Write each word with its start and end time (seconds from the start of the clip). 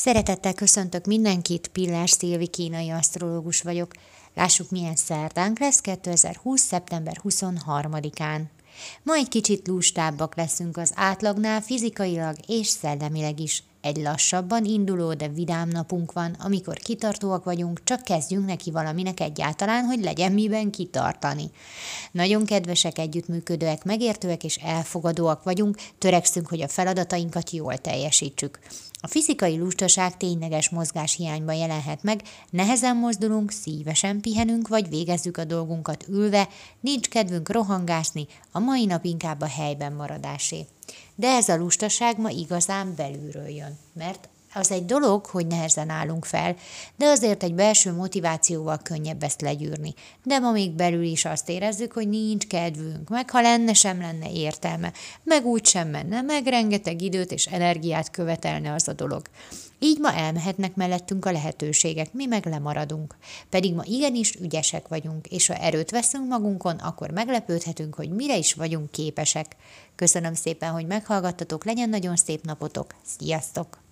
Szeretettel 0.00 0.54
köszöntök 0.54 1.04
mindenkit, 1.04 1.68
Pillás 1.68 2.10
Szilvi 2.10 2.46
kínai 2.46 2.90
asztrológus 2.90 3.62
vagyok. 3.62 3.92
Lássuk, 4.34 4.70
milyen 4.70 4.96
szerdánk 4.96 5.58
lesz 5.58 5.80
2020. 5.80 6.60
szeptember 6.60 7.20
23-án. 7.24 8.40
Ma 9.02 9.14
egy 9.14 9.28
kicsit 9.28 9.68
lustábbak 9.68 10.36
leszünk 10.36 10.76
az 10.76 10.92
átlagnál 10.94 11.60
fizikailag 11.60 12.36
és 12.46 12.66
szellemileg 12.66 13.40
is. 13.40 13.62
Egy 13.80 13.96
lassabban 13.96 14.64
induló, 14.64 15.14
de 15.14 15.28
vidám 15.28 15.68
napunk 15.68 16.12
van, 16.12 16.36
amikor 16.38 16.76
kitartóak 16.76 17.44
vagyunk, 17.44 17.84
csak 17.84 18.02
kezdjünk 18.02 18.46
neki 18.46 18.70
valaminek 18.70 19.20
egyáltalán, 19.20 19.84
hogy 19.84 20.02
legyen 20.02 20.32
miben 20.32 20.70
kitartani. 20.70 21.50
Nagyon 22.12 22.44
kedvesek, 22.44 22.98
együttműködőek, 22.98 23.84
megértőek 23.84 24.44
és 24.44 24.56
elfogadóak 24.56 25.42
vagyunk, 25.42 25.76
törekszünk, 25.98 26.48
hogy 26.48 26.60
a 26.60 26.68
feladatainkat 26.68 27.50
jól 27.50 27.78
teljesítsük. 27.78 28.58
A 29.02 29.06
fizikai 29.06 29.58
lustaság 29.58 30.16
tényleges 30.16 30.68
mozgás 30.68 31.16
hiányban 31.16 31.54
jelenhet 31.54 32.02
meg, 32.02 32.22
nehezen 32.50 32.96
mozdulunk, 32.96 33.50
szívesen 33.50 34.20
pihenünk, 34.20 34.68
vagy 34.68 34.88
végezzük 34.88 35.36
a 35.36 35.44
dolgunkat 35.44 36.04
ülve, 36.08 36.48
nincs 36.80 37.08
kedvünk 37.08 37.52
rohangászni, 37.52 38.26
a 38.52 38.58
mai 38.58 38.84
nap 38.84 39.04
inkább 39.04 39.40
a 39.40 39.46
helyben 39.46 39.92
maradásé. 39.92 40.66
De 41.20 41.28
ez 41.28 41.48
a 41.48 41.56
lustaság 41.56 42.18
ma 42.18 42.30
igazán 42.30 42.94
belülről 42.96 43.48
jön, 43.48 43.78
mert 43.92 44.28
az 44.54 44.70
egy 44.70 44.84
dolog, 44.84 45.26
hogy 45.26 45.46
nehezen 45.46 45.88
állunk 45.88 46.24
fel, 46.24 46.56
de 46.96 47.06
azért 47.06 47.42
egy 47.42 47.54
belső 47.54 47.92
motivációval 47.92 48.78
könnyebb 48.82 49.22
ezt 49.22 49.40
legyűrni. 49.40 49.94
De 50.22 50.38
ma 50.38 50.50
még 50.50 50.70
belül 50.70 51.04
is 51.04 51.24
azt 51.24 51.48
érezzük, 51.48 51.92
hogy 51.92 52.08
nincs 52.08 52.46
kedvünk, 52.46 53.08
meg 53.08 53.30
ha 53.30 53.40
lenne, 53.40 53.72
sem 53.72 54.00
lenne 54.00 54.32
értelme, 54.32 54.92
meg 55.22 55.46
úgy 55.46 55.66
sem 55.66 55.88
menne, 55.88 56.20
meg 56.20 56.46
rengeteg 56.46 57.02
időt 57.02 57.32
és 57.32 57.46
energiát 57.46 58.10
követelne 58.10 58.72
az 58.72 58.88
a 58.88 58.92
dolog. 58.92 59.22
Így 59.82 59.98
ma 59.98 60.14
elmehetnek 60.14 60.74
mellettünk 60.74 61.24
a 61.24 61.32
lehetőségek, 61.32 62.12
mi 62.12 62.26
meg 62.26 62.46
lemaradunk. 62.46 63.16
Pedig 63.48 63.74
ma 63.74 63.82
igenis 63.84 64.34
ügyesek 64.34 64.88
vagyunk, 64.88 65.26
és 65.26 65.46
ha 65.46 65.54
erőt 65.54 65.90
veszünk 65.90 66.28
magunkon, 66.28 66.76
akkor 66.76 67.10
meglepődhetünk, 67.10 67.94
hogy 67.94 68.10
mire 68.10 68.36
is 68.36 68.54
vagyunk 68.54 68.90
képesek. 68.90 69.56
Köszönöm 69.94 70.34
szépen, 70.34 70.70
hogy 70.70 70.86
meghallgattatok, 70.86 71.64
legyen 71.64 71.88
nagyon 71.88 72.16
szép 72.16 72.44
napotok. 72.44 72.94
Sziasztok! 73.18 73.89